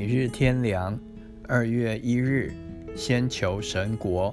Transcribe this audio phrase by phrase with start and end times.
[0.00, 0.96] 每日天凉，
[1.48, 2.52] 二月一日，
[2.94, 4.32] 先求神国。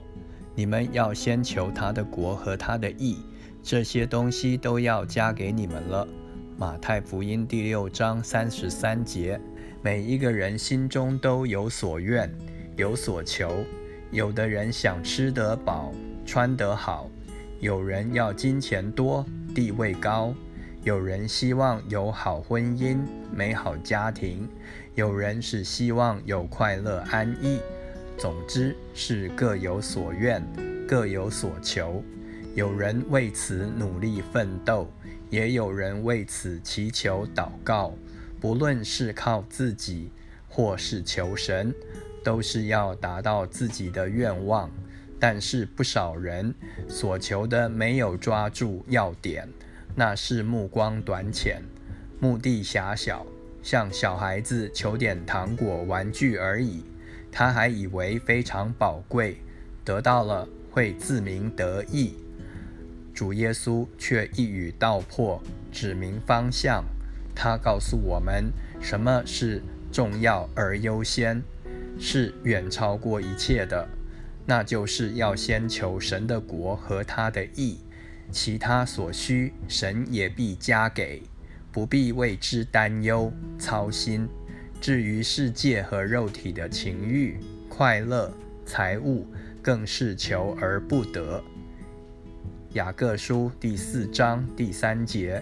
[0.54, 3.18] 你们要先求他的国和他的义，
[3.64, 6.08] 这些东西都要加给你们了。
[6.56, 9.42] 马太福音第六章三十三节。
[9.82, 12.32] 每一个人心中都有所愿，
[12.76, 13.66] 有所求。
[14.12, 15.92] 有的人想吃得饱，
[16.28, 17.10] 穿得好；
[17.60, 19.26] 有人要金钱多，
[19.56, 20.32] 地位高；
[20.86, 23.00] 有人希望有好婚姻、
[23.34, 24.48] 美好家庭；
[24.94, 27.60] 有人是希望有快乐安逸。
[28.20, 30.46] 总之是各有所愿，
[30.88, 32.04] 各有所求。
[32.54, 34.88] 有人为此努力奋斗，
[35.32, 37.92] 也有人为此祈求祷告。
[38.40, 40.12] 不论是靠自己，
[40.48, 41.74] 或是求神，
[42.24, 44.70] 都是要达到自己的愿望。
[45.20, 46.54] 但是不少人
[46.88, 49.50] 所求的没有抓住要点，
[49.96, 51.62] 那是目光短浅，
[52.20, 53.26] 目的狭小，
[53.64, 56.84] 像小孩子求点糖果、玩具而已。
[57.32, 59.38] 他还以为非常宝贵，
[59.84, 62.16] 得到了会自鸣得意。
[63.14, 66.84] 主耶稣却一语道破，指明方向。
[67.34, 71.42] 他告诉我们，什么是重要而优先，
[71.98, 73.88] 是远超过一切的，
[74.46, 77.80] 那就是要先求神的国和他的义，
[78.32, 81.22] 其他所需神也必加给，
[81.72, 84.28] 不必为之担忧操心。
[84.82, 88.32] 至于世界和肉体的情欲、快乐、
[88.66, 89.26] 财物，
[89.62, 91.44] 更是求而不得。
[92.74, 95.42] 雅各书第四章第三节。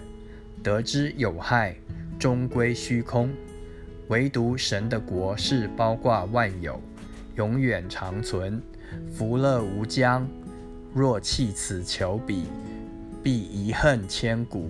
[0.61, 1.75] 得之有害，
[2.17, 3.29] 终归虚空。
[4.07, 6.81] 唯独神的国是包括万有，
[7.35, 8.61] 永远长存，
[9.11, 10.25] 福乐无疆。
[10.93, 12.45] 若弃此求彼，
[13.23, 14.69] 必遗恨千古。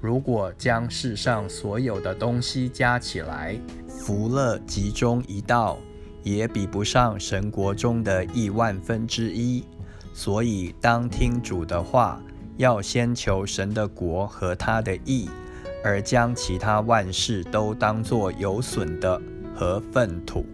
[0.00, 5.76] 如果将世上所有的东西加起来，福乐集中一道，
[6.22, 9.64] 也比不上神国中的亿万分之一。
[10.14, 12.22] 所以，当听主的话。
[12.56, 15.30] 要先求神的国和他的义，
[15.82, 19.18] 而将其他万事都当作有损的
[19.56, 20.44] 和粪土。